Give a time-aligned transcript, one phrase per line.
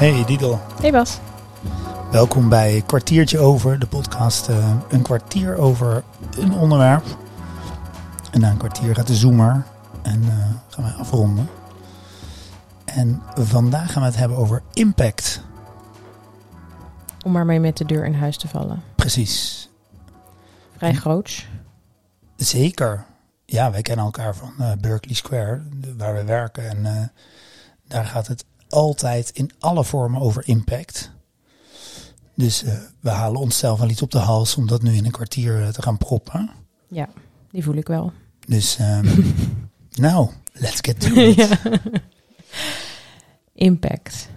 [0.00, 1.18] Hey Didel, Hey Bas.
[2.10, 4.48] welkom bij Kwartiertje Over, de podcast.
[4.48, 6.02] eh, een kwartier over
[6.38, 7.04] een onderwerp.
[8.32, 9.64] En na een kwartier gaat de zoomer
[10.02, 11.48] en eh, gaan wij afronden.
[12.84, 15.42] En vandaag gaan we het hebben over impact.
[17.24, 18.82] Om maar mee met de deur in huis te vallen.
[18.94, 19.68] Precies,
[20.76, 21.48] Vrij groots.
[22.36, 23.04] zeker.
[23.44, 25.62] Ja, wij kennen elkaar van eh, Berkeley Square,
[25.96, 26.68] waar we werken.
[26.68, 27.12] En
[27.88, 31.10] daar gaat het altijd in alle vormen over impact.
[32.34, 35.10] Dus eh, we halen onszelf wel iets op de hals om dat nu in een
[35.10, 36.50] kwartier eh, te gaan proppen.
[36.88, 37.08] Ja,
[37.50, 38.12] die voel ik wel.
[38.46, 39.20] Dus ehm,
[39.90, 41.34] nou, let's get to it.
[41.34, 41.48] ja.
[41.64, 41.80] Ja.
[43.54, 44.28] Impact.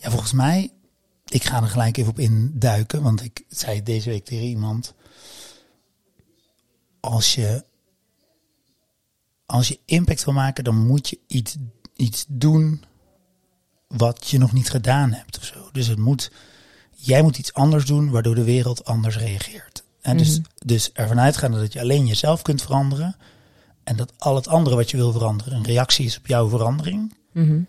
[0.00, 0.72] volgens mij,
[1.26, 4.94] ik ga er gelijk even op induiken, want ik zei deze week tegen iemand,
[7.00, 7.64] als je,
[9.46, 11.56] als je impact wil maken, dan moet je iets,
[12.00, 12.84] iets doen
[13.86, 15.68] wat je nog niet gedaan hebt of zo.
[15.72, 16.30] Dus het moet,
[16.96, 19.84] jij moet iets anders doen waardoor de wereld anders reageert.
[20.00, 20.48] En dus, Mhm.
[20.54, 23.16] dus ervan uitgaande dat je alleen jezelf kunt veranderen
[23.84, 27.14] en dat al het andere wat je wil veranderen een reactie is op jouw verandering,
[27.32, 27.60] Mhm.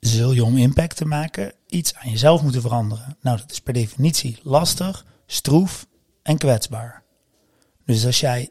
[0.00, 3.16] zul je om impact te maken iets aan jezelf moeten veranderen.
[3.20, 5.86] Nou, dat is per definitie lastig, stroef
[6.22, 7.02] en kwetsbaar.
[7.84, 8.50] Dus als jij,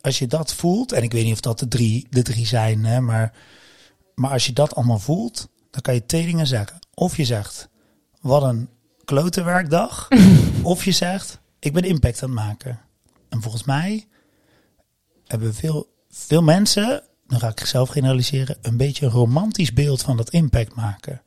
[0.00, 2.84] als je dat voelt, en ik weet niet of dat de drie, de drie zijn,
[2.84, 3.32] hè, maar,
[4.20, 6.78] maar als je dat allemaal voelt, dan kan je twee dingen zeggen.
[6.94, 7.68] Of je zegt,
[8.20, 8.68] wat een
[9.04, 10.08] klote werkdag.
[10.62, 12.80] of je zegt, ik ben impact aan het maken.
[13.28, 14.08] En volgens mij
[15.26, 20.16] hebben veel, veel mensen, dan ga ik zelf generaliseren, een beetje een romantisch beeld van
[20.16, 21.22] dat impact maken.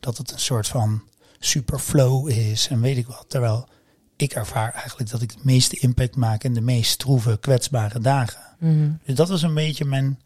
[0.00, 1.02] Dat het een soort van
[1.38, 3.24] superflow is en weet ik wat.
[3.28, 3.68] Terwijl
[4.16, 8.56] ik ervaar eigenlijk dat ik het meeste impact maak in de meest stroeve, kwetsbare dagen.
[8.58, 8.90] Mhm.
[9.04, 10.18] Dus dat was een beetje mijn,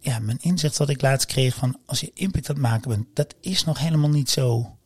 [0.00, 3.06] ja, mijn inzicht dat ik laatst kreeg van als je impact aan het maken bent,
[3.14, 4.76] dat is nog helemaal niet zo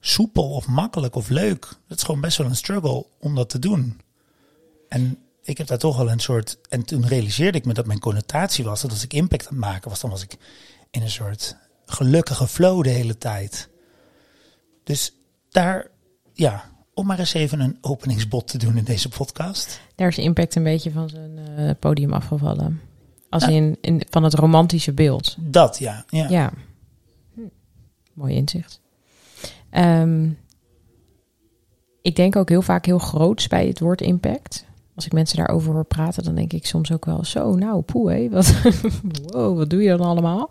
[0.00, 1.60] soepel of makkelijk of leuk.
[1.88, 4.00] Dat is gewoon best wel een struggle om dat te doen.
[4.88, 7.98] En ik heb daar toch wel een soort, en toen realiseerde ik me dat mijn
[7.98, 10.36] connotatie was dat als ik impact aan het maken was, dan was ik
[10.90, 13.68] in een soort gelukkige flow de hele tijd.
[14.84, 15.14] Dus
[15.48, 15.86] daar,
[16.32, 19.80] ja, om maar eens even een openingsbod te doen in deze podcast.
[19.94, 22.80] Daar is impact een beetje van zijn eh, podium afgevallen.
[23.30, 25.36] Als in, in van het romantische beeld.
[25.38, 26.04] Dat, ja.
[26.08, 26.28] ja.
[26.28, 26.52] Ja.
[27.34, 27.40] Hm.
[28.12, 28.80] Mooi inzicht.
[29.70, 30.28] Ehm,
[32.02, 34.64] ik denk ook heel vaak heel groots bij het woord impact.
[34.94, 38.12] Als ik mensen daarover hoor praten, dan denk ik soms ook wel zo, nou poe
[38.12, 38.62] hé, wat,
[39.26, 40.50] wow, wat doe je dan allemaal?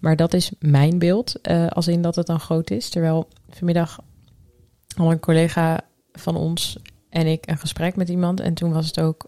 [0.00, 2.88] Maar dat is mijn beeld, eh, als in dat het dan groot is.
[2.88, 4.00] Terwijl vanmiddag
[4.96, 5.80] al een collega
[6.12, 6.78] van ons
[7.08, 8.40] en ik een gesprek met iemand.
[8.40, 9.26] En toen was het ook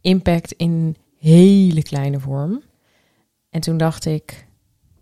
[0.00, 2.62] impact in hele kleine vorm.
[3.50, 4.46] En toen dacht ik,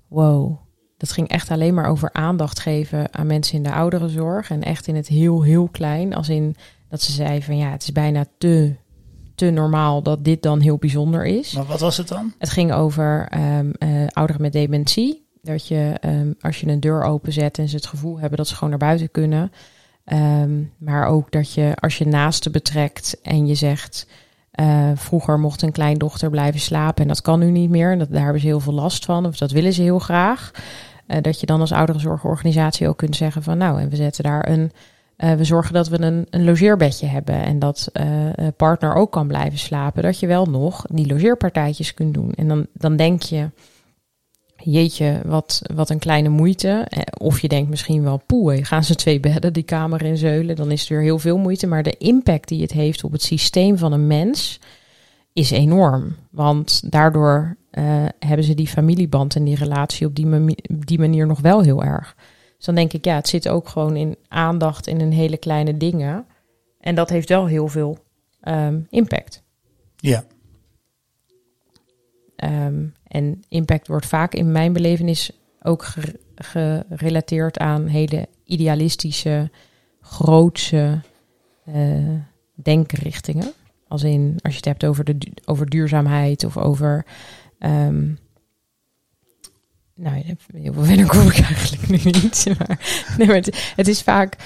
[0.08, 0.58] wow,
[0.96, 4.50] dat ging echt alleen maar over aandacht geven aan mensen in de ouderenzorg.
[4.50, 6.14] En echt in het heel, heel klein.
[6.14, 6.56] Als in
[6.88, 8.74] dat ze zei van ja, het is bijna te,
[9.34, 11.52] te normaal dat dit dan heel bijzonder is.
[11.52, 12.34] Maar wat was het dan?
[12.38, 15.26] Het ging over ehm, eh, ouderen met dementie.
[15.42, 18.54] Dat je ehm, als je een deur openzet en ze het gevoel hebben dat ze
[18.54, 19.52] gewoon naar buiten kunnen.
[20.04, 24.06] Ehm, maar ook dat je als je naasten betrekt en je zegt.
[24.54, 27.92] Eh, vroeger mocht een kleindochter blijven slapen en dat kan nu niet meer.
[27.92, 30.50] En dat, daar hebben ze heel veel last van, of dat willen ze heel graag.
[31.06, 34.48] Eh, dat je dan als ouderenzorgorganisatie ook kunt zeggen van nou, en we zetten daar
[34.48, 34.72] een.
[35.16, 37.92] eh, we zorgen dat we een, een logeerbedje hebben en dat
[38.56, 40.02] partner ook kan blijven slapen.
[40.02, 42.32] Dat je wel nog die logeerpartijtjes kunt doen.
[42.32, 43.50] En dan, dan denk je,
[44.64, 46.86] jeetje, wat, wat een kleine moeite.
[46.88, 50.56] Eh, Of je denkt misschien wel, poeh, gaan ze twee bedden die kamer in zeulen.
[50.56, 51.66] Dan is het weer heel veel moeite.
[51.66, 54.60] Maar de impact die het heeft op het systeem van een mens
[55.32, 56.16] is enorm.
[56.30, 57.84] Want daardoor eh,
[58.18, 60.14] hebben ze die familieband en die relatie op
[60.86, 62.16] die manier nog wel heel erg.
[62.56, 65.76] Dus dan denk ik, ja, het zit ook gewoon in aandacht in een hele kleine
[65.76, 66.26] dingen.
[66.80, 67.98] En dat heeft wel heel veel
[68.40, 69.42] ehm, impact.
[69.96, 70.24] Ja,
[72.36, 75.30] Ehm, en impact wordt vaak in mijn belevenis
[75.62, 75.84] ook
[76.34, 79.50] ge- gerelateerd aan hele idealistische,
[80.00, 81.00] grootse
[81.64, 82.18] eh,
[82.54, 83.52] denkrichtingen.
[83.88, 87.06] Als in, als je het hebt over, de, over duurzaamheid of over...
[87.58, 88.12] ehm,
[89.94, 90.22] nou,
[90.54, 92.46] heel veel verder kom ik eigenlijk nu niet.
[92.58, 92.78] Maar,
[93.18, 94.36] nee, maar het, het is vaak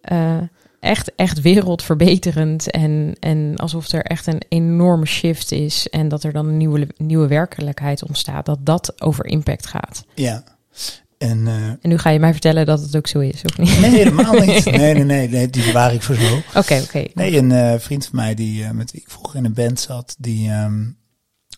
[0.00, 0.42] eh,
[0.82, 2.70] echt, echt wereldverbeterend.
[2.70, 5.88] En, en alsof er echt een enorme shift is.
[5.88, 8.46] En dat er dan een nieuwe, nieuwe werkelijkheid ontstaat.
[8.46, 10.04] Dat dat over impact gaat.
[10.14, 10.44] ja.
[11.18, 13.80] En eh, En nu ga je mij vertellen dat het ook zo is, of niet?
[13.80, 14.64] nee, helemaal niet.
[14.70, 16.36] Nee, nee, nee, nee, die bewaar ik voor zo.
[16.54, 17.04] Oké, oké.
[17.14, 19.80] Nee, een eh, vriend van mij die, eh, met wie ik vroeger in een band
[19.80, 20.84] zat, die, ehm,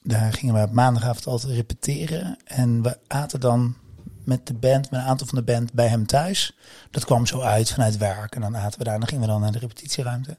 [0.03, 2.37] daar gingen we op maandagavond altijd repeteren.
[2.45, 3.75] En we aten dan
[4.27, 6.57] met de band, met een aantal van de band bij hem thuis.
[6.91, 8.35] Dat kwam zo uit vanuit werk.
[8.35, 8.95] En dan aten we daar.
[8.95, 10.37] En dan gingen we dan naar de repetitieruimte.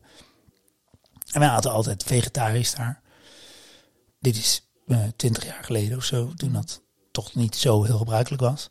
[1.32, 3.02] En wij aten altijd vegetarisch daar.
[4.20, 6.34] Dit is eh, twintig jaar geleden of zo.
[6.34, 8.70] Toen dat toch niet zo heel gebruikelijk was.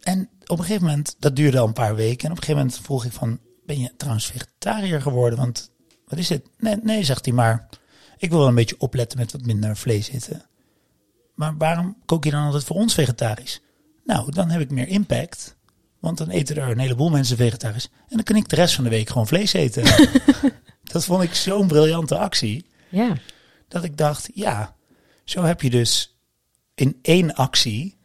[0.00, 2.24] En op een gegeven moment, dat duurde al een paar weken.
[2.24, 5.38] En op een gegeven moment vroeg ik van, ben je trouwens vegetariër geworden?
[5.38, 5.70] Want
[6.06, 6.48] wat is het?
[6.58, 7.68] Nee, nee, zegt hij maar.
[8.18, 10.46] Ik wil wel een beetje opletten met wat minder vlees eten.
[11.34, 13.60] Maar waarom kook je dan altijd voor ons vegetarisch?
[14.04, 15.56] Nou, dan heb ik meer impact.
[15.98, 17.88] Want dan eten er een heleboel mensen vegetarisch.
[18.08, 19.84] En dan kan ik de rest van de week gewoon vlees eten.
[20.92, 22.66] dat vond ik zo'n briljante actie.
[22.88, 23.16] Ja.
[23.68, 24.76] Dat ik dacht, ja,
[25.24, 26.16] zo heb je dus
[26.74, 27.98] in één actie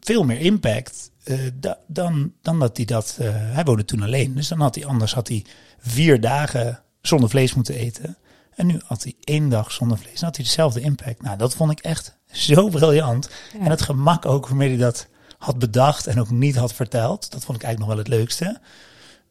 [0.00, 3.18] veel meer impact uh, da, dan, dan dat hij dat.
[3.20, 4.34] Uh, hij woonde toen alleen.
[4.34, 5.44] Dus dan had hij anders had hij
[5.78, 8.16] vier dagen zonder vlees moeten eten.
[8.54, 10.14] En nu had hij één dag zonder vlees.
[10.14, 11.22] Dan had hij dezelfde impact.
[11.22, 13.30] Nou, dat vond ik echt zo briljant.
[13.52, 13.60] Ja.
[13.60, 15.06] En het gemak ook waarmee hij dat
[15.38, 17.30] had bedacht en ook niet had verteld.
[17.30, 18.60] Dat vond ik eigenlijk nog wel het leukste.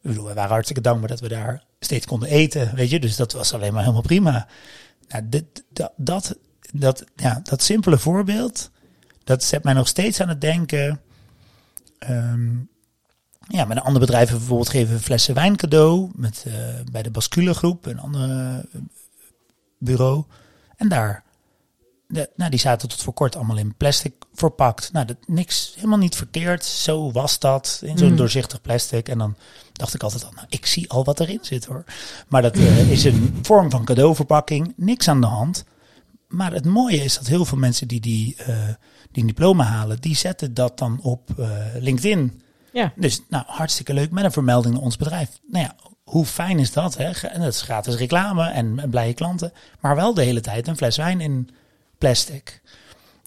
[0.02, 3.00] Ik bedoel, we waren hartstikke dankbaar dat we daar steeds konden eten, weet je.
[3.00, 4.46] Dus dat was alleen maar helemaal prima.
[5.08, 6.36] Nou, dit, dat, dat,
[6.72, 8.70] dat, ja, dat simpele voorbeeld,
[9.24, 11.00] dat zet mij nog steeds aan het denken.
[12.10, 12.68] Um,
[13.48, 16.10] ja, met een ander bedrijf bijvoorbeeld geven we flessen wijn cadeau.
[16.14, 16.54] Met, uh,
[16.92, 18.64] bij de Bascule groep, een andere
[19.78, 20.24] bureau.
[20.76, 21.24] En daar,
[22.08, 24.92] de, nou, die zaten tot voor kort allemaal in plastic verpakt.
[24.92, 26.64] Nou, dat, niks, helemaal niet verkeerd.
[26.64, 28.16] Zo was dat, in zo'n mm.
[28.16, 29.08] doorzichtig plastic.
[29.08, 29.36] En dan
[29.72, 31.84] dacht ik altijd al, nou, ik zie al wat erin zit hoor.
[32.28, 35.64] Maar dat uh, is een vorm van cadeauverpakking, niks aan de hand.
[36.28, 38.46] Maar het mooie is dat heel veel mensen die, die, uh,
[39.12, 42.42] die een diploma halen, die zetten dat dan op uh, LinkedIn.
[42.72, 42.92] Ja.
[42.96, 45.40] Dus nou, hartstikke leuk met een vermelding naar ons bedrijf.
[45.50, 46.96] Nou ja, hoe fijn is dat?
[46.96, 47.10] Hè?
[47.10, 49.52] En dat is gratis reclame en, en blije klanten.
[49.80, 51.50] Maar wel de hele tijd een fles wijn in
[51.98, 52.62] plastic.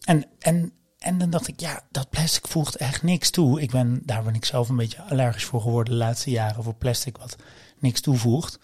[0.02, 3.62] En, en, en dan dacht ik, ja, dat plastic voegt echt niks toe.
[3.62, 6.76] Ik ben, daar ben ik zelf een beetje allergisch voor geworden de laatste jaren voor
[6.76, 7.36] plastic wat
[7.80, 8.60] niks toevoegt.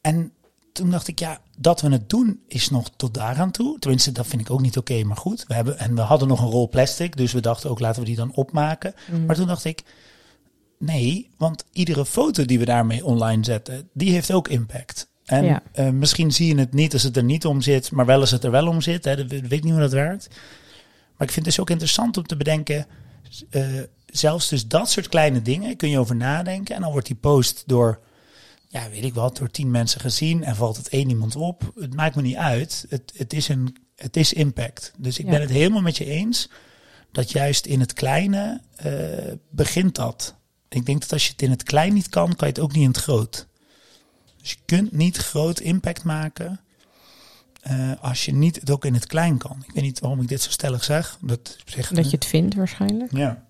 [0.00, 0.32] En
[0.72, 3.78] toen dacht ik, ja, dat we het doen is nog tot daaraan toe.
[3.78, 5.44] Tenminste, dat vind ik ook niet oké, okay, maar goed.
[5.46, 8.06] We hebben, en we hadden nog een rol plastic, dus we dachten ook, laten we
[8.06, 8.94] die dan opmaken.
[9.10, 9.26] Mm.
[9.26, 9.82] Maar toen dacht ik,
[10.78, 15.08] nee, want iedere foto die we daarmee online zetten, die heeft ook impact.
[15.28, 15.62] En ja.
[15.74, 18.30] uh, misschien zie je het niet als het er niet om zit, maar wel als
[18.30, 19.04] het er wel om zit.
[19.04, 19.16] Hè.
[19.16, 20.28] Dat weet ik niet hoe dat werkt.
[21.16, 22.86] Maar ik vind het dus ook interessant om te bedenken,
[23.50, 23.66] uh,
[24.06, 26.74] zelfs dus dat soort kleine dingen kun je over nadenken.
[26.74, 28.00] En dan wordt die post door
[28.68, 31.72] ja, weet ik wat, door tien mensen gezien en valt het één iemand op.
[31.74, 32.86] Het maakt me niet uit.
[32.88, 34.92] Het, het, is, een, het is impact.
[34.98, 35.30] Dus ik ja.
[35.30, 36.50] ben het helemaal met je eens
[37.12, 40.34] dat juist in het kleine uh, begint dat.
[40.68, 42.72] Ik denk dat als je het in het klein niet kan, kan je het ook
[42.72, 43.47] niet in het groot.
[44.40, 46.60] Dus je kunt niet groot impact maken
[47.70, 49.62] uh, als je niet het ook in het klein kan.
[49.66, 51.18] Ik weet niet waarom ik dit zo stellig zeg.
[51.20, 53.12] Dat, zeg, dat je het vindt waarschijnlijk.
[53.16, 53.46] Ja.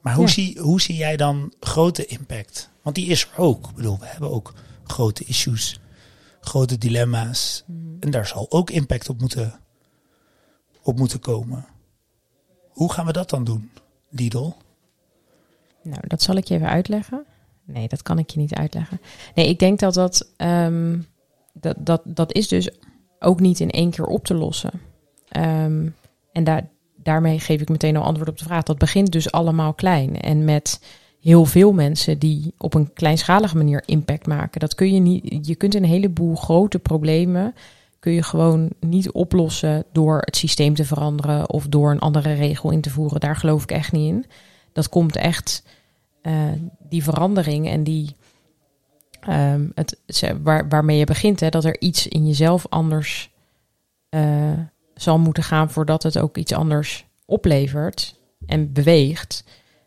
[0.00, 0.30] Maar hoe, ja.
[0.30, 2.70] zie, hoe zie jij dan grote impact?
[2.82, 3.68] Want die is er ook.
[3.68, 4.54] Ik bedoel, we hebben ook
[4.84, 5.80] grote issues,
[6.40, 7.64] grote dilemma's.
[7.66, 7.96] Mm.
[8.00, 9.60] En daar zal ook impact op moeten,
[10.82, 11.66] op moeten komen.
[12.68, 13.70] Hoe gaan we dat dan doen,
[14.08, 14.52] Lidl?
[15.82, 17.26] Nou, dat zal ik je even uitleggen.
[17.64, 19.00] Nee, dat kan ik je niet uitleggen.
[19.34, 21.06] Nee, ik denk dat dat, um,
[21.52, 22.70] dat, dat, dat is dus
[23.18, 24.70] ook niet in één keer op te lossen.
[25.36, 25.94] Um,
[26.32, 28.62] en daar, daarmee geef ik meteen al antwoord op de vraag.
[28.62, 30.20] Dat begint dus allemaal klein.
[30.20, 30.80] En met
[31.20, 34.60] heel veel mensen die op een kleinschalige manier impact maken.
[34.60, 35.46] Dat kun je niet.
[35.46, 37.54] Je kunt een heleboel grote problemen
[38.02, 42.70] kun je gewoon niet oplossen door het systeem te veranderen of door een andere regel
[42.70, 43.20] in te voeren.
[43.20, 44.26] Daar geloof ik echt niet in.
[44.72, 45.62] Dat komt echt
[46.22, 48.16] uh, die verandering en die
[49.28, 49.96] um, het,
[50.42, 53.30] waar, waarmee je begint, hè, dat er iets in jezelf anders
[54.10, 54.52] uh,
[54.94, 59.44] zal moeten gaan voordat het ook iets anders oplevert en beweegt.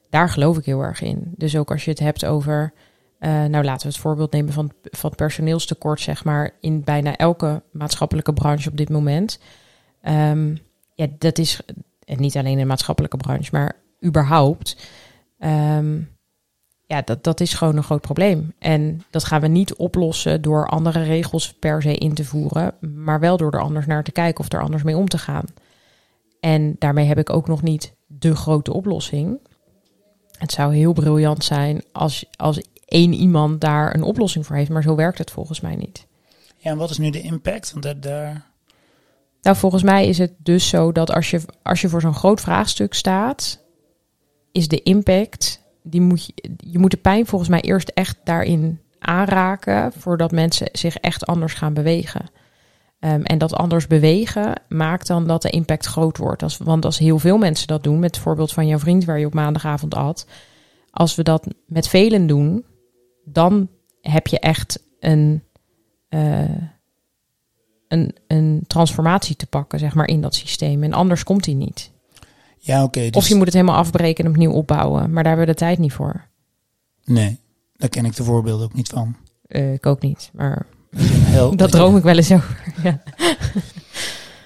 [0.10, 1.34] Daar geloof ik heel erg in.
[1.38, 2.74] Dus ook als je het hebt over,
[3.20, 7.64] uh, nou laten we het voorbeeld nemen van, van personeelstekort, zeg maar, in bijna elke
[7.72, 9.40] maatschappelijke branche op dit moment.
[10.02, 10.58] Um,
[10.94, 11.60] ja, dat is,
[12.06, 13.76] en niet alleen in de maatschappelijke branche, maar
[14.06, 14.88] überhaupt.
[15.40, 16.15] Um,
[16.88, 18.54] ja, dat, dat is gewoon een groot probleem.
[18.60, 23.20] En dat gaan we niet oplossen door andere regels per se in te voeren, maar
[23.20, 25.46] wel door er anders naar te kijken of er anders mee om te gaan.
[26.40, 29.40] En daarmee heb ik ook nog niet de grote oplossing.
[30.38, 34.84] Het zou heel briljant zijn als, als één iemand daar een oplossing voor heeft, maar
[34.84, 36.08] zo werkt het volgens mij niet.
[36.58, 37.72] Ja, en wat is nu de impact?
[37.72, 38.46] Want dat, daar...
[39.42, 42.42] Nou, volgens mij is het dus zo dat als je, als je voor zo'n groot
[42.42, 43.64] vraagstuk staat,
[44.52, 49.92] is de impact, die moet je, moet de pijn volgens mij eerst echt daarin aanraken,
[49.92, 52.30] voordat mensen zich echt anders gaan bewegen.
[53.00, 56.44] Ehm, en dat anders bewegen maakt dan dat de impact groot wordt.
[56.44, 59.20] Als, want als heel veel mensen dat doen, met het voorbeeld van jouw vriend waar
[59.20, 60.28] je op maandagavond at,
[60.92, 62.66] als we dat met velen doen,
[63.26, 63.70] dan
[64.02, 65.44] heb je echt een,
[66.10, 66.62] eh,
[67.88, 70.84] een, een transformatie te pakken, zeg maar, in dat systeem.
[70.84, 71.92] En anders komt die niet.
[72.66, 73.00] Ja, oké.
[73.02, 75.12] Of dus- je moet het helemaal afbreken en opnieuw opbouwen.
[75.12, 76.26] Maar daar hebben we de tijd niet voor.
[77.04, 77.40] Nee,
[77.76, 79.16] daar ken ik de voorbeelden ook niet van.
[79.48, 82.64] Eh, ik ook niet, maar Dat heel, droom ik wel eens over.
[82.84, 83.00] Ja,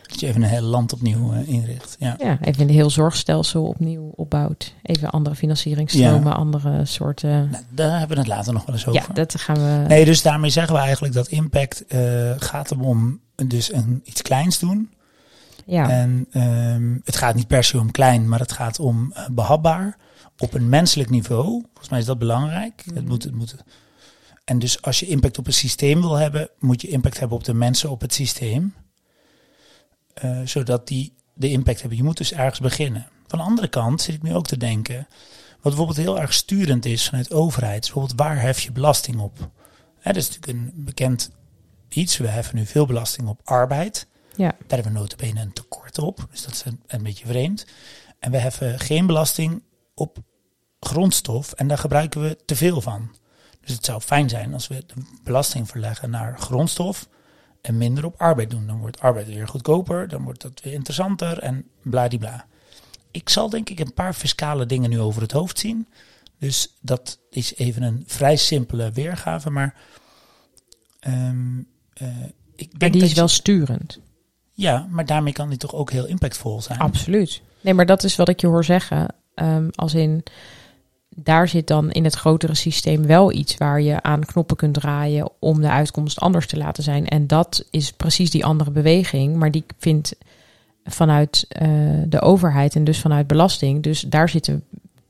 [0.08, 1.96] Dat je even een heel land opnieuw eh, inricht.
[2.00, 2.16] Ja.
[2.20, 4.74] ja even een heel zorgstelsel opnieuw opbouwt.
[4.82, 6.32] Even andere financieringstromen, Ja.
[6.32, 7.50] andere soorten...
[7.52, 9.02] Nou, daar hebben we het later nog wel eens over.
[9.08, 9.86] Ja, dat gaan we...
[9.88, 14.22] Nee, dus daarmee zeggen we eigenlijk dat impact eh, gaat hem om dus een, iets
[14.22, 14.90] kleins doen.
[15.70, 15.90] Ja.
[15.90, 19.98] En ehm, het gaat niet per se om klein, maar het gaat om eh, behapbaar.
[20.38, 21.46] Op een menselijk niveau.
[21.48, 22.84] Volgens mij is dat belangrijk.
[22.94, 23.56] Het moet, het moet,
[24.50, 27.44] en dus als je impact op een systeem wil hebben, moet je impact hebben op
[27.44, 28.74] de mensen op het systeem.
[30.14, 31.98] Eh, zodat die de impact hebben.
[31.98, 33.08] Je moet dus ergens beginnen.
[33.28, 35.08] Van de andere kant zit ik nu ook te denken.
[35.52, 37.84] Wat bijvoorbeeld heel erg sturend is vanuit overheid.
[37.84, 39.38] is Bijvoorbeeld waar hef je belasting op?
[40.00, 41.32] Hè, dat is natuurlijk een bekend
[41.90, 42.18] iets.
[42.18, 44.08] We heffen nu veel belasting op arbeid.
[44.36, 44.48] Ja.
[44.68, 46.28] Daar hebben we notabene een tekort op.
[46.32, 47.66] Dus dat is een, een beetje vreemd.
[48.20, 50.18] En we heffen geen belasting op
[50.80, 51.52] grondstof.
[51.52, 53.16] En daar gebruiken we te veel van.
[53.62, 57.08] Dus het zou fijn zijn als we de belasting verleggen naar grondstof.
[57.62, 58.68] En minder op arbeid doen.
[58.68, 60.08] Dan wordt arbeid weer goedkoper.
[60.08, 61.40] Dan wordt dat weer interessanter.
[61.40, 62.46] En bladibla.
[63.12, 65.88] Ik zal denk ik een paar fiscale dingen nu over het hoofd zien.
[66.40, 69.50] Dus dat is even een vrij simpele weergave.
[69.50, 69.76] Maar
[72.00, 72.24] eh,
[72.56, 74.00] ik Maar denk die dat is wel sturend.
[74.60, 76.80] Ja, maar daarmee kan die toch ook heel impactvol zijn.
[76.80, 77.42] Absoluut.
[77.62, 79.08] Nee, maar dat is wat ik je hoor zeggen.
[79.34, 80.24] Ehm, als in,
[81.10, 85.30] daar zit dan in het grotere systeem wel iets waar je aan knoppen kunt draaien
[85.40, 87.08] om de uitkomst anders te laten zijn.
[87.08, 90.16] En dat is precies die andere beweging, maar die vindt
[90.84, 91.70] vanuit eh,
[92.08, 93.84] de overheid en dus vanuit belasting.
[93.84, 94.64] Dus daar zitten,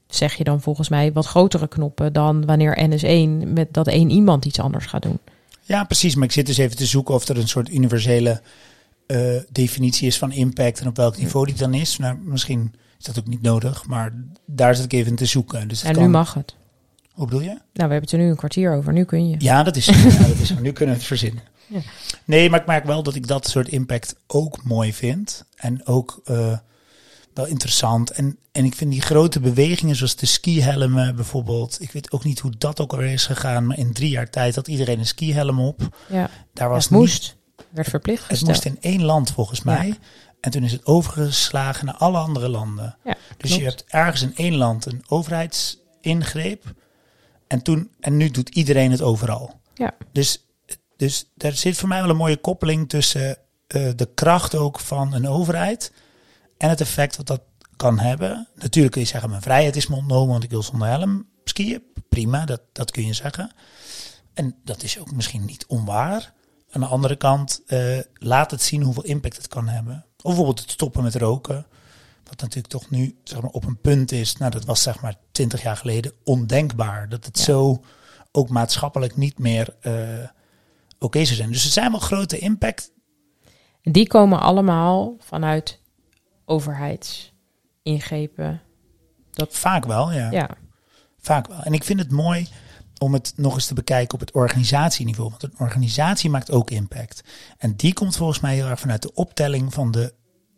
[0.08, 4.46] zeg je dan volgens mij, wat grotere knoppen dan wanneer NS1 met dat één iemand
[4.46, 5.20] iets anders gaat doen.
[5.62, 6.16] Ja, precies.
[6.16, 8.42] Maar ik zit dus even te zoeken of er een soort universele
[9.10, 11.98] eh, definitie is van impact en op welk niveau die dan is.
[11.98, 14.14] Nou, misschien is dat ook niet nodig, maar
[14.46, 15.68] daar zit ik even te zoeken.
[15.68, 16.04] Dus En kan...
[16.04, 16.56] nu mag het.
[17.12, 17.48] Hoe bedoel je?
[17.48, 18.94] Nou, we hebben het er nu een kwartier over.
[18.94, 19.36] Nu kun je.
[19.40, 19.86] Ja, dat is,
[20.20, 20.50] ja, dat is.
[20.50, 21.44] Nu kunnen we het verzinnen.
[21.68, 21.80] Ja.
[22.26, 25.46] Nee, maar ik merk wel dat ik dat soort impact ook mooi vind.
[25.56, 26.58] En ook eh,
[27.34, 28.10] wel interessant.
[28.12, 31.78] En, en ik vind die grote bewegingen, zoals de skihelmen bijvoorbeeld.
[31.82, 33.68] Ik weet ook niet hoe dat ook alweer is gegaan.
[33.68, 35.98] Maar in drie jaar tijd had iedereen een skihelm op.
[36.10, 37.38] Ja, Daar was het niet- moest.
[37.70, 39.88] Werd verplicht Het moest in één land volgens mij.
[39.88, 39.96] Ja.
[40.40, 42.98] En toen is het overgeslagen naar alle andere landen.
[43.04, 46.74] Ja, Dus je hebt ergens in één land een overheidsingreep.
[47.48, 49.60] En, toen, en nu doet iedereen het overal.
[49.74, 49.94] Ja.
[50.12, 50.46] Dus,
[50.98, 55.14] dus daar zit voor mij wel een mooie koppeling tussen eh, de kracht ook van
[55.14, 55.92] een overheid.
[56.58, 57.42] En het effect dat dat
[57.76, 58.48] kan hebben.
[58.56, 61.84] Natuurlijk kun je zeggen, mijn vrijheid is me ontnomen, want ik wil zonder helm skiën.
[62.10, 63.52] Prima, dat, dat kun je zeggen.
[64.34, 66.34] En dat is ook misschien niet onwaar.
[66.72, 70.06] Aan de andere kant, eh, laat het zien hoeveel impact het kan hebben.
[70.18, 71.66] Of bijvoorbeeld het stoppen met roken.
[72.24, 74.38] Wat natuurlijk toch nu zeg maar, op een punt is.
[74.38, 77.10] Nou, dat was zeg maar twintig jaar geleden ondenkbaar.
[77.10, 77.44] Dat het Ja.
[77.44, 77.84] zo
[78.32, 80.28] ook maatschappelijk niet meer eh,
[81.00, 81.52] oké zou zijn.
[81.52, 82.92] Dus er zijn wel grote impact.
[83.82, 85.82] Die komen allemaal vanuit
[86.46, 88.62] overheidsingrepen.
[89.50, 90.32] Vaak wel, ja.
[90.32, 90.50] Ja,
[91.22, 91.62] Vaak wel.
[91.62, 92.48] En ik vind het mooi
[93.00, 95.30] om het nog eens te bekijken op het organisatieniveau.
[95.30, 97.24] Want een organisatie maakt ook impact.
[97.58, 100.14] En die komt volgens mij heel erg vanuit de optelling van de,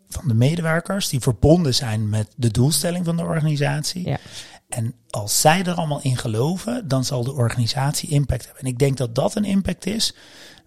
[0.09, 1.09] van de medewerkers.
[1.09, 4.09] Die verbonden zijn met de doelstelling van de organisatie.
[4.09, 4.19] ja.
[4.69, 8.63] En als zij er allemaal in geloven, dan zal de organisatie impact hebben.
[8.63, 10.15] En ik denk dat dat een impact is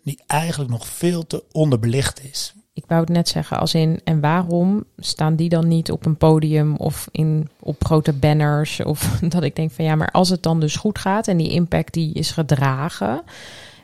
[0.03, 2.55] die eigenlijk nog veel te onderbelicht is.
[2.75, 6.17] Ik wou het net zeggen, als in, en waarom staan die dan niet op een
[6.17, 8.81] podium of in, op grote banners?
[8.81, 11.51] Of dat ik denk van ja, maar als het dan dus goed gaat en die
[11.51, 13.23] impact die is gedragen,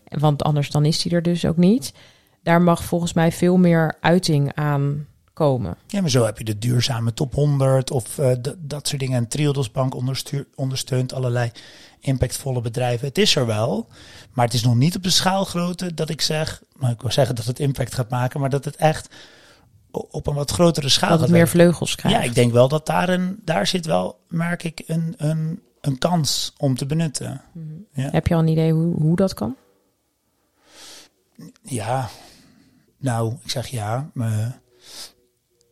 [0.09, 1.93] want anders dan is die er dus ook niet,
[2.43, 5.07] daar mag volgens mij veel meer uiting aan
[5.41, 5.77] komen.
[5.87, 9.17] Ja, maar zo heb je de duurzame top 100 of eh, dat soort dingen.
[9.17, 11.51] En Triodos Bank onderstu- ondersteunt allerlei
[12.01, 13.09] impactvolle bedrijven.
[13.09, 13.89] Het is er wel,
[14.33, 17.35] maar het is nog niet op de schaalgrootte dat ik zeg, nou ik wil zeggen
[17.35, 19.15] dat het impact gaat maken, maar dat het echt
[19.91, 22.19] op een wat grotere schaal Dat het meer vleugels krijgt.
[22.19, 25.99] Ja, ik denk wel dat daar een, daar zit wel, merk ik, een, een, een
[25.99, 27.41] kans om te benutten.
[27.93, 28.11] Ja.
[28.11, 29.57] Heb je al een idee hoe, hoe dat kan?
[31.63, 32.09] Ja,
[32.99, 34.11] nou, ik zeg ja.
[34.15, 34.61] Maar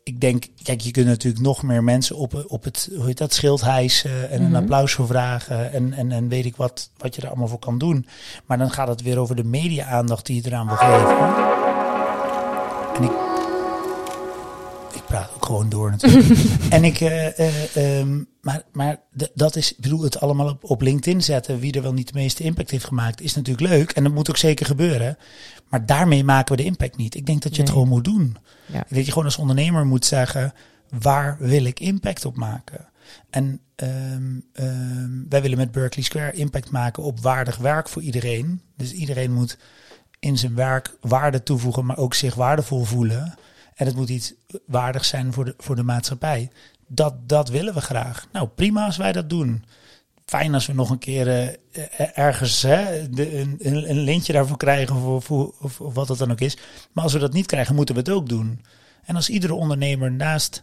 [0.08, 3.34] ik denk, kijk, je kunt natuurlijk nog meer mensen op, op het, hoe heet dat,
[3.34, 4.56] schild hijsen en een Mhm.
[4.56, 7.78] applaus voor vragen en, en, en weet ik wat, wat je er allemaal voor kan
[7.78, 8.06] doen.
[8.46, 11.16] Maar dan gaat het weer over de media-aandacht die je eraan wil geven.
[12.96, 13.27] En ik,
[15.48, 16.28] gewoon door natuurlijk.
[16.70, 19.00] en ik, eh, eh, ehm, maar, maar
[19.34, 22.18] dat is, ik bedoel, het allemaal op, op LinkedIn zetten, wie er wel niet de
[22.18, 23.90] meeste impact heeft gemaakt, is natuurlijk leuk.
[23.90, 25.18] En dat moet ook zeker gebeuren.
[25.68, 27.14] Maar daarmee maken we de impact niet.
[27.14, 28.36] Ik denk dat je het gewoon moet doen.
[28.66, 28.84] Ja.
[28.88, 30.54] Dat je gewoon als ondernemer moet zeggen,
[30.98, 32.88] waar wil ik impact op maken?
[33.30, 38.60] En ehm, ehm, wij willen met Berkeley Square impact maken op waardig werk voor iedereen.
[38.76, 39.58] Dus iedereen moet
[40.18, 43.34] in zijn werk waarde toevoegen, maar ook zich waardevol voelen.
[43.78, 44.32] En het moet iets
[44.66, 46.50] waardigs zijn voor de, voor de maatschappij.
[46.86, 48.26] Dat, dat willen we graag.
[48.32, 49.64] Nou, prima als wij dat doen.
[50.24, 53.58] Fijn als we nog een keer eh, eh, ergens hè, een,
[53.90, 56.56] een, lintje daarvoor krijgen, voor, voor, of, of wat het dan ook is.
[56.92, 58.64] Maar als we dat niet krijgen, moeten we het ook doen.
[59.04, 60.62] En als iedere ondernemer naast,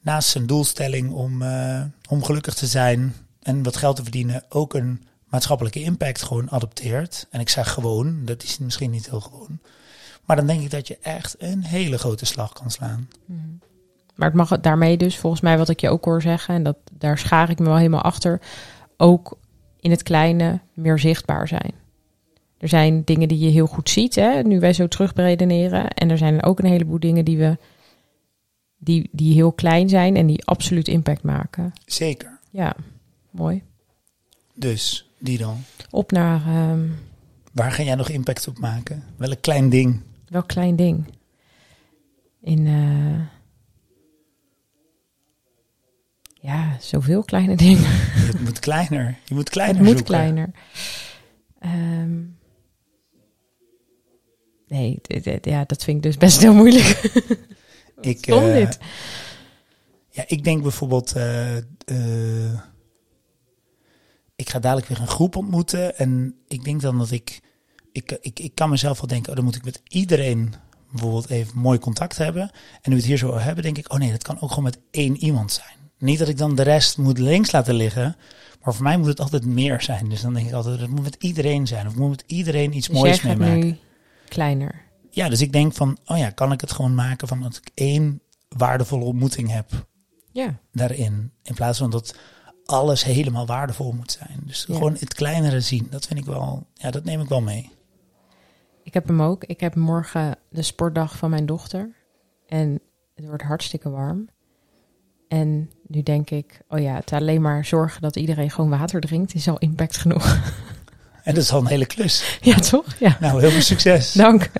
[0.00, 4.74] naast zijn doelstelling om, eh, om gelukkig te zijn en wat geld te verdienen, ook
[4.74, 7.26] een maatschappelijke impact gewoon adopteert.
[7.30, 9.60] En ik zeg gewoon, dat is misschien niet heel gewoon.
[10.28, 13.08] Maar dan denk ik dat je echt een hele grote slag kan slaan.
[14.14, 16.76] Maar het mag daarmee dus, volgens mij wat ik je ook hoor zeggen, en dat,
[16.92, 18.40] daar schaar ik me wel helemaal achter,
[18.96, 19.38] ook
[19.80, 21.72] in het kleine meer zichtbaar zijn.
[22.58, 25.90] Er zijn dingen die je heel goed ziet, hè, nu wij zo terugberedeneren.
[25.90, 27.58] En er zijn ook een heleboel dingen die we
[28.78, 31.72] die, die heel klein zijn en die absoluut impact maken.
[31.84, 32.38] Zeker.
[32.50, 32.76] Ja,
[33.30, 33.62] mooi.
[34.54, 35.64] Dus, die dan.
[35.90, 36.86] Op naar ehm,
[37.52, 39.04] Waar ga jij nog impact op maken?
[39.16, 40.00] Welk klein ding?
[40.28, 41.04] Welk klein ding.
[42.40, 43.20] In eh,
[46.34, 47.84] ja, zoveel kleine dingen.
[47.86, 49.18] Het moet kleiner.
[49.24, 50.14] Je moet kleiner Het moet zoeken.
[50.14, 50.50] kleiner.
[51.58, 52.20] Ehm,
[54.68, 56.86] nee, dit- dit- ja, dat vind ik dus best heel moeilijk.
[58.00, 58.78] Ik, Stom eh, dit.
[60.10, 61.12] Ja, ik denk bijvoorbeeld.
[61.12, 61.56] eh,
[64.36, 65.96] ik ga dadelijk weer een groep ontmoeten.
[65.96, 67.40] En ik denk dan dat ik.
[67.92, 70.54] Ik, ik, ik kan mezelf wel denken, oh, dan moet ik met iedereen
[70.90, 72.42] bijvoorbeeld even mooi contact hebben.
[72.42, 72.50] En
[72.82, 74.78] nu we het hier zo hebben, denk ik, oh nee, dat kan ook gewoon met
[74.90, 75.76] één iemand zijn.
[75.98, 78.16] Niet dat ik dan de rest moet links laten liggen.
[78.62, 80.08] Maar voor mij moet het altijd meer zijn.
[80.08, 81.86] Dus dan denk ik altijd, het moet met iedereen zijn.
[81.86, 83.66] Of moet met iedereen iets Dus moois gaat meemaken.
[83.66, 83.76] nu
[84.28, 84.82] kleiner.
[85.10, 87.70] Ja, dus ik denk van, oh ja, kan ik het gewoon maken van dat ik
[87.74, 89.86] één waardevolle ontmoeting heb
[90.32, 91.32] Ja, daarin.
[91.42, 92.14] In plaats van dat
[92.64, 94.40] alles helemaal waardevol moet zijn.
[94.46, 94.74] Dus Ja.
[94.74, 97.70] gewoon het kleinere zien, dat vind ik wel, ja, dat neem ik wel mee.
[98.88, 99.44] Ik heb hem ook.
[99.44, 101.90] Ik heb morgen de sportdag van mijn dochter.
[102.46, 102.80] En
[103.14, 104.28] het wordt hartstikke warm.
[105.28, 109.34] En nu denk ik, oh ja, het alleen maar zorgen dat iedereen gewoon water drinkt
[109.34, 110.40] is al impact genoeg.
[111.22, 112.38] En dat is al een hele klus.
[112.40, 112.94] ja, toch?
[112.98, 114.12] Ja, Nou, heel veel succes.
[114.12, 114.50] dank.